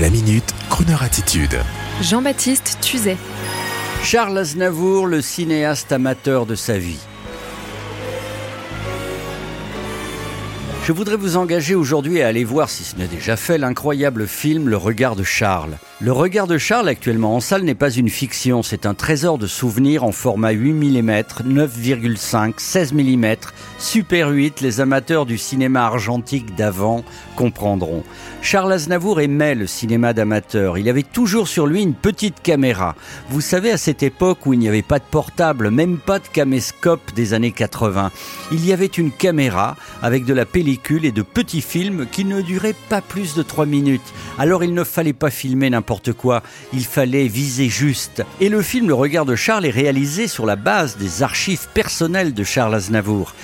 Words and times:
La 0.00 0.10
minute, 0.10 0.52
Kroneur 0.70 1.04
attitude. 1.04 1.56
Jean-Baptiste 2.02 2.78
Tuzet. 2.80 3.16
Charles 4.02 4.36
Aznavour, 4.36 5.06
le 5.06 5.20
cinéaste 5.20 5.92
amateur 5.92 6.46
de 6.46 6.56
sa 6.56 6.78
vie. 6.78 6.98
Je 10.84 10.92
voudrais 10.92 11.16
vous 11.16 11.36
engager 11.36 11.76
aujourd'hui 11.76 12.22
à 12.22 12.26
aller 12.26 12.42
voir, 12.42 12.70
si 12.70 12.82
ce 12.82 12.96
n'est 12.96 13.06
déjà 13.06 13.36
fait, 13.36 13.56
l'incroyable 13.56 14.26
film 14.26 14.68
Le 14.68 14.76
Regard 14.76 15.14
de 15.14 15.22
Charles. 15.22 15.78
Le 16.00 16.10
Regard 16.10 16.48
de 16.48 16.58
Charles, 16.58 16.88
actuellement 16.88 17.36
en 17.36 17.40
salle, 17.40 17.62
n'est 17.62 17.76
pas 17.76 17.92
une 17.92 18.08
fiction, 18.08 18.64
c'est 18.64 18.84
un 18.84 18.94
trésor 18.94 19.38
de 19.38 19.46
souvenirs 19.46 20.02
en 20.02 20.10
format 20.10 20.50
8 20.50 20.72
mm, 20.72 21.10
9,5, 21.46 22.54
16 22.56 22.92
mm, 22.94 23.34
Super 23.78 24.30
8, 24.30 24.60
les 24.60 24.80
amateurs 24.80 25.24
du 25.24 25.38
cinéma 25.38 25.84
argentique 25.84 26.56
d'avant 26.56 27.04
comprendront. 27.36 28.02
Charles 28.42 28.72
Aznavour 28.72 29.20
aimait 29.20 29.54
le 29.54 29.68
cinéma 29.68 30.12
d'amateur, 30.12 30.78
il 30.78 30.88
avait 30.88 31.04
toujours 31.04 31.46
sur 31.46 31.68
lui 31.68 31.82
une 31.82 31.94
petite 31.94 32.42
caméra. 32.42 32.96
Vous 33.30 33.40
savez, 33.40 33.70
à 33.70 33.78
cette 33.78 34.02
époque 34.02 34.46
où 34.46 34.52
il 34.52 34.58
n'y 34.58 34.68
avait 34.68 34.82
pas 34.82 34.98
de 34.98 35.04
portable, 35.08 35.70
même 35.70 35.98
pas 35.98 36.18
de 36.18 36.26
caméscope 36.26 37.14
des 37.14 37.34
années 37.34 37.52
80, 37.52 38.10
il 38.50 38.66
y 38.66 38.72
avait 38.72 38.86
une 38.86 39.12
caméra 39.12 39.76
avec 40.02 40.24
de 40.24 40.34
la 40.34 40.44
pellicule 40.44 41.04
et 41.04 41.12
de 41.12 41.22
petits 41.22 41.62
films 41.62 42.06
qui 42.10 42.24
ne 42.24 42.40
duraient 42.40 42.74
pas 42.88 43.00
plus 43.00 43.36
de 43.36 43.44
3 43.44 43.64
minutes. 43.64 44.12
Alors 44.38 44.64
il 44.64 44.74
ne 44.74 44.82
fallait 44.82 45.12
pas 45.12 45.30
filmer 45.30 45.70
n'importe 45.70 45.83
quoi, 46.12 46.42
il 46.72 46.84
fallait 46.84 47.28
viser 47.28 47.68
juste. 47.68 48.22
Et 48.40 48.48
le 48.48 48.62
film 48.62 48.88
Le 48.88 48.94
regard 48.94 49.24
de 49.24 49.36
Charles 49.36 49.66
est 49.66 49.70
réalisé 49.70 50.28
sur 50.28 50.46
la 50.46 50.56
base 50.56 50.96
des 50.96 51.22
archives 51.22 51.68
personnelles 51.72 52.34
de 52.34 52.44
Charles 52.44 52.74
Aznavour. 52.74 53.34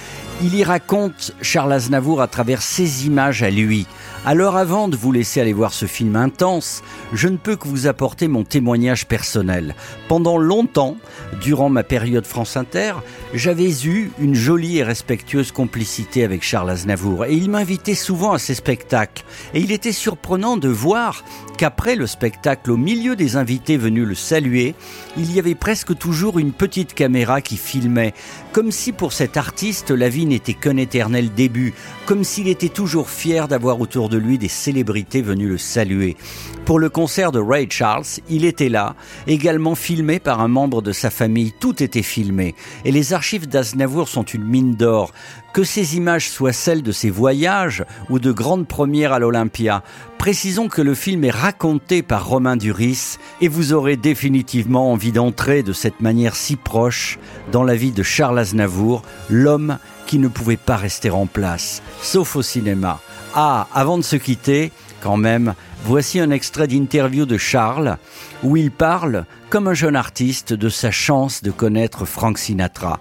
Il 0.43 0.55
y 0.55 0.65
raconte 0.65 1.33
Charles 1.43 1.75
Aznavour 1.75 2.23
à 2.23 2.27
travers 2.27 2.63
ses 2.63 3.07
images 3.07 3.43
à 3.43 3.51
lui. 3.51 3.87
Alors 4.25 4.57
avant 4.57 4.89
de 4.89 4.97
vous 4.97 5.13
laisser 5.13 5.39
aller 5.39 5.53
voir 5.53 5.75
ce 5.75 5.85
film 5.85 6.17
intense, 6.17 6.83
je 7.13 7.29
ne 7.29 7.37
peux 7.37 7.57
que 7.57 7.69
vous 7.69 7.87
apporter 7.87 8.27
mon 8.27 8.43
témoignage 8.43 9.07
personnel. 9.07 9.75
Pendant 10.09 10.39
longtemps, 10.39 10.97
durant 11.43 11.69
ma 11.69 11.83
période 11.83 12.25
France 12.25 12.57
Inter, 12.57 12.95
j'avais 13.35 13.71
eu 13.85 14.13
une 14.19 14.35
jolie 14.35 14.79
et 14.79 14.83
respectueuse 14.83 15.53
complicité 15.53 16.25
avec 16.25 16.43
Charles 16.43 16.71
Aznavour 16.71 17.27
et 17.27 17.35
il 17.35 17.51
m'invitait 17.51 17.95
souvent 17.95 18.33
à 18.33 18.39
ses 18.39 18.55
spectacles. 18.55 19.25
Et 19.53 19.61
il 19.61 19.73
était 19.73 19.93
surprenant 19.93 20.57
de 20.57 20.69
voir 20.69 21.23
qu'après 21.59 21.97
le 21.97 22.07
spectacle, 22.07 22.71
au 22.71 22.79
milieu 22.79 23.15
des 23.15 23.37
invités 23.37 23.77
venus 23.77 24.07
le 24.07 24.15
saluer, 24.15 24.75
il 25.19 25.35
y 25.35 25.39
avait 25.39 25.55
presque 25.55 25.97
toujours 25.99 26.39
une 26.39 26.53
petite 26.53 26.95
caméra 26.95 27.43
qui 27.43 27.59
filmait, 27.59 28.15
comme 28.53 28.73
si 28.73 28.93
pour 28.93 29.13
cet 29.13 29.37
artiste 29.37 29.91
la 29.91 30.09
vie 30.09 30.30
n'était 30.31 30.55
qu'un 30.55 30.77
éternel 30.77 31.33
début, 31.33 31.75
comme 32.07 32.25
s'il 32.25 32.49
était 32.49 32.69
toujours 32.69 33.11
fier 33.11 33.47
d'avoir 33.47 33.81
autour 33.81 34.09
de 34.09 34.17
lui 34.17 34.39
des 34.39 34.49
célébrités 34.49 35.23
venues 35.23 35.49
le 35.49 35.59
saluer. 35.59 36.17
Pour 36.65 36.79
le 36.79 36.89
concert 36.89 37.33
de 37.33 37.41
Ray 37.41 37.67
Charles, 37.71 38.05
il 38.29 38.45
était 38.45 38.69
là, 38.69 38.95
également 39.27 39.75
filmé 39.75 40.19
par 40.19 40.41
un 40.41 40.49
membre 40.49 40.83
de 40.83 40.93
sa 40.93 41.11
famille. 41.11 41.53
Tout 41.53 41.83
était 41.83 42.03
filmé. 42.03 42.55
Et 42.85 42.93
les 42.93 43.13
archives 43.13 43.49
d'Aznavour 43.49 44.09
sont 44.09 44.23
une 44.23 44.45
mine 44.45 44.75
d'or. 44.75 45.13
Que 45.53 45.65
ces 45.65 45.97
images 45.97 46.31
soient 46.31 46.53
celles 46.53 46.83
de 46.83 46.93
ses 46.93 47.11
voyages 47.11 47.85
ou 48.09 48.19
de 48.19 48.31
grandes 48.31 48.69
premières 48.69 49.13
à 49.13 49.19
l'Olympia, 49.19 49.83
précisons 50.21 50.69
que 50.69 50.83
le 50.83 50.95
film 50.95 51.25
est 51.25 51.31
raconté 51.31 52.03
par 52.03 52.27
Romain 52.27 52.59
Duris 52.59 53.17
et 53.41 53.49
vous 53.49 53.73
aurez 53.73 53.97
définitivement 53.97 54.93
envie 54.93 55.13
d'entrer 55.13 55.63
de 55.63 55.73
cette 55.73 56.03
manière 56.03 56.37
si 56.37 56.57
proche 56.57 57.19
dans 57.53 57.65
la 57.65 57.75
vie 57.75 57.91
de 57.91 58.03
Charles 58.03 58.39
Aznavour, 58.39 59.01
l'homme 59.31 59.79
qui 60.05 60.19
ne 60.19 60.29
pouvait 60.29 60.59
pas 60.59 60.77
rester 60.77 61.09
en 61.09 61.25
place, 61.25 61.81
sauf 62.03 62.37
au 62.37 62.43
cinéma. 62.43 63.01
Ah, 63.35 63.67
avant 63.73 63.97
de 63.97 64.03
se 64.03 64.17
quitter, 64.17 64.73
quand 65.01 65.17
même, 65.17 65.55
voici 65.87 66.21
un 66.21 66.31
extrait 66.31 66.67
d'interview 66.67 67.25
de 67.25 67.39
Charles 67.39 67.97
où 68.43 68.59
il 68.59 68.71
parle, 68.71 69.25
comme 69.49 69.69
un 69.69 69.75
jeune 69.75 69.97
artiste, 69.97 70.53
de 70.53 70.69
sa 70.69 70.91
chance 70.91 71.43
de 71.43 71.51
connaître 71.51 72.05
Frank 72.05 72.37
Sinatra. 72.37 73.01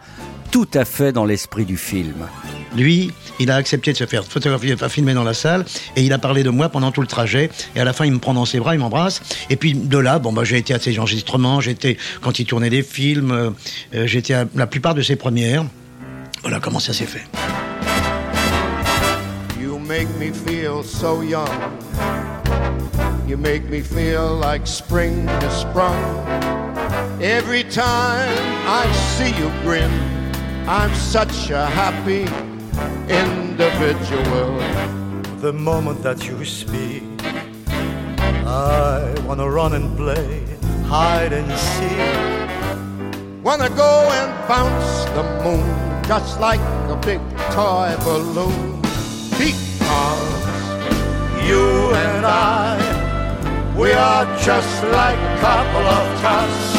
Tout 0.52 0.68
à 0.74 0.86
fait 0.86 1.12
dans 1.12 1.26
l'esprit 1.26 1.66
du 1.66 1.78
film. 1.78 2.28
Lui, 2.76 3.12
il 3.40 3.52
a 3.52 3.56
accepté 3.56 3.92
de 3.92 3.98
se 3.98 4.06
faire 4.06 4.24
photographier, 4.26 4.76
pas 4.76 4.90
filmer 4.90 5.14
dans 5.14 5.24
la 5.24 5.34
salle, 5.34 5.66
et 5.96 6.04
il 6.04 6.14
a 6.14 6.18
parlé 6.18 6.44
de 6.44 6.50
moi 6.50 6.70
pendant 6.70 6.92
tout 6.92 7.02
le 7.02 7.08
trajet. 7.08 7.50
Et 7.76 7.80
à 7.80 7.84
la 7.84 7.94
fin, 7.94 8.06
il 8.06 8.12
me 8.12 8.20
prend 8.20 8.34
dans 8.34 8.46
ses 8.46 8.60
bras, 8.60 8.76
il 8.76 8.80
m'embrasse. 8.80 9.22
Et 9.50 9.56
puis 9.56 9.74
de 9.74 9.98
là, 9.98 10.20
bon, 10.20 10.34
bah, 10.34 10.44
j'ai 10.44 10.58
été 10.58 10.74
à 10.74 10.80
ses 10.80 10.98
enregistrements, 11.00 11.62
j'étais 11.62 11.98
quand 12.22 12.40
il 12.40 12.46
tournait 12.46 12.70
des 12.70 12.84
films, 12.84 13.32
euh, 13.32 14.08
j'étais 14.08 14.34
à 14.34 14.46
la 14.56 14.68
plupart 14.68 14.96
de 14.96 15.02
ses 15.02 15.16
premières. 15.16 15.66
Voilà 16.42 16.60
comment 16.60 16.80
ça 16.80 16.94
s'est 16.94 17.06
fait. 17.06 17.26
make 19.90 20.10
me 20.20 20.32
feel 20.32 20.84
so 20.84 21.22
young. 21.22 21.50
You 23.28 23.38
make 23.38 23.66
me 23.66 23.82
feel 23.82 24.36
like 24.36 24.68
spring 24.68 25.26
has 25.42 25.62
sprung. 25.62 25.98
Every 27.20 27.64
time 27.64 28.38
I 28.68 28.86
see 29.18 29.32
you 29.36 29.50
grin, 29.64 29.90
I'm 30.72 30.94
such 30.94 31.50
a 31.50 31.66
happy 31.66 32.30
individual. 33.12 34.60
The 35.42 35.52
moment 35.52 36.04
that 36.04 36.28
you 36.28 36.46
speak, 36.46 37.02
I 38.46 39.16
wanna 39.26 39.50
run 39.50 39.74
and 39.74 39.98
play 39.98 40.46
hide 40.86 41.34
and 41.34 41.52
seek. 41.58 43.44
Wanna 43.44 43.70
go 43.70 44.12
and 44.14 44.30
bounce 44.48 45.06
the 45.18 45.24
moon 45.44 45.66
just 46.06 46.40
like 46.40 46.62
a 46.94 46.96
big 47.04 47.20
toy 47.50 47.90
balloon. 48.06 48.80
Because 49.42 50.30
you 51.50 51.66
and 52.06 52.24
I, 52.28 52.78
we 53.76 53.92
are 53.92 54.26
just 54.38 54.84
like 54.84 55.18
a 55.18 55.38
couple 55.42 55.86
of 55.98 56.22
tots 56.22 56.70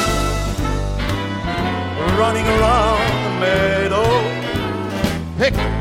running 2.17 2.47
around 2.47 2.90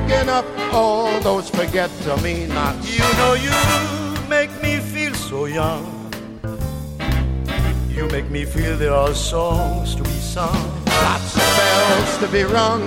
picking 0.09 0.29
up 0.29 0.45
all 0.73 1.19
those 1.21 1.49
forget-me-nots. 1.49 2.97
You 2.97 3.07
know 3.19 3.33
you 3.33 4.27
make 4.27 4.49
me 4.61 4.77
feel 4.77 5.13
so 5.13 5.45
young. 5.45 5.85
You 7.87 8.07
make 8.07 8.29
me 8.29 8.45
feel 8.45 8.75
there 8.77 8.93
are 8.93 9.13
songs 9.13 9.95
to 9.95 10.03
be 10.03 10.19
sung, 10.35 10.61
lots 10.85 11.35
of 11.35 11.41
bells 11.57 12.17
to 12.19 12.27
be 12.27 12.43
rung, 12.43 12.81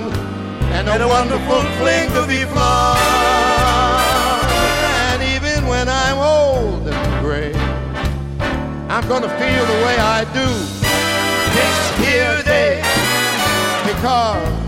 and 0.74 0.88
a, 0.88 0.92
and 0.92 1.02
a 1.02 1.08
wonderful 1.08 1.62
fling 1.78 2.08
to 2.16 2.26
be 2.26 2.44
flung. 2.52 2.96
And 5.10 5.22
even 5.22 5.68
when 5.68 5.88
I'm 5.88 6.18
old 6.18 6.88
and 6.88 7.24
gray, 7.24 7.54
I'm 8.88 9.06
gonna 9.08 9.32
feel 9.40 9.64
the 9.72 9.78
way 9.86 9.96
I 9.98 10.24
do 10.40 10.48
this 11.56 11.78
here 12.02 12.42
day 12.42 12.82
because 13.90 14.62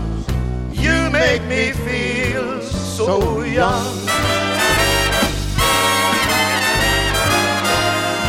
you 0.71 1.09
make 1.09 1.43
me 1.45 1.71
feel 1.71 2.14
so 2.95 3.43
young. 3.43 3.95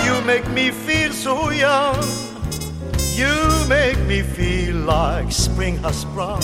You 0.05 0.21
make 0.27 0.49
me 0.51 0.73
feel 0.73 1.13
so 1.13 1.51
young. 1.51 2.03
You 3.15 3.37
make 3.69 3.99
me 4.09 4.23
feel 4.23 4.75
like 4.77 5.31
spring 5.31 5.77
has 5.79 6.01
sprung. 6.01 6.43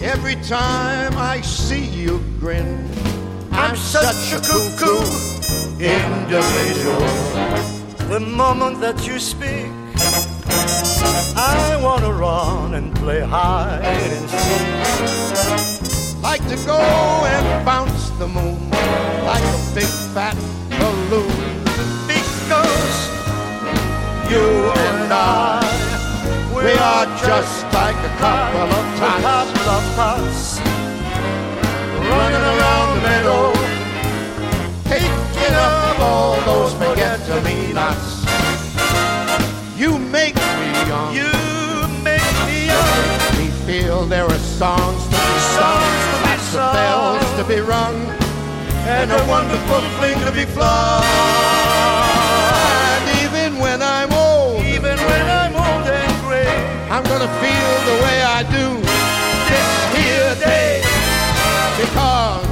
Every 0.00 0.34
time 0.42 1.16
I 1.16 1.40
see 1.40 1.84
you 1.84 2.20
grin, 2.40 2.88
I'm 3.52 3.76
such 3.76 4.32
a 4.32 4.40
cuckoo 4.40 4.98
individual. 5.78 6.98
The 8.08 8.08
major 8.08 8.08
The 8.08 8.20
moment 8.20 8.80
that 8.80 9.06
you 9.06 9.20
speak, 9.20 9.70
I 11.36 11.78
wanna 11.80 12.12
run 12.12 12.74
and 12.74 12.92
play 12.96 13.20
hide 13.20 13.84
and 13.84 14.30
seek. 14.30 14.67
Like 16.38 16.56
to 16.56 16.66
go 16.66 16.78
and 16.78 17.64
bounce 17.64 18.10
the 18.10 18.28
moon 18.28 18.70
like 18.70 19.42
a 19.42 19.74
big 19.74 19.90
fat 20.14 20.36
balloon. 20.70 21.64
Because 22.06 23.08
you 24.30 24.70
and 24.70 25.12
I, 25.12 25.58
We 26.54 26.72
are 26.72 27.06
just 27.18 27.64
like 27.74 27.96
a 27.96 28.14
couple 28.18 28.70
of 28.70 28.98
tots 28.98 29.22
couple 29.22 29.68
of 29.68 29.84
tots 29.96 30.60
running 32.06 32.44
around 32.54 32.88
the 32.94 33.02
meadow, 33.02 33.52
picking 34.84 35.54
up 35.54 35.98
all 35.98 36.40
those 36.42 36.72
forget-me-nots. 36.74 38.24
You 39.76 39.98
make 39.98 40.36
me 40.36 40.70
young. 40.86 41.14
You 41.14 41.32
make 42.04 42.32
me 42.46 42.66
young. 42.66 43.38
We 43.38 43.50
feel 43.66 44.06
there 44.06 44.26
are 44.26 44.38
songs 44.38 45.02
to 45.02 45.07
be 45.07 45.07
sung, 45.07 45.07
Songs 46.48 46.56
to 46.56 46.56
be 46.56 46.64
of 46.64 46.72
bells 46.72 47.36
to 47.36 47.44
be 47.44 47.60
rung, 47.60 47.96
and 48.86 49.12
a 49.12 49.20
wonderful 49.28 49.82
fling 49.98 50.18
to 50.24 50.32
be 50.32 50.46
flung. 50.46 51.04
and 52.94 53.04
even 53.22 53.60
when 53.60 53.82
I'm 53.82 54.10
old, 54.14 54.64
Even 54.64 54.96
when 54.96 55.24
I'm 55.28 55.54
old 55.54 55.86
and 55.86 56.12
gray, 56.24 56.48
I'm 56.88 57.04
gonna 57.04 57.28
feel 57.42 57.72
the 57.90 57.96
way 58.04 58.22
I 58.22 58.42
do 58.58 58.66
this 59.50 59.70
here 59.96 60.34
day, 60.40 60.80
because 61.76 62.46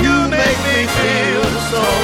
you 0.00 0.16
make 0.30 0.58
me 0.64 0.86
feel 0.86 1.44
so. 1.70 2.03